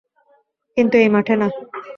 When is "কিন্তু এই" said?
0.77-1.09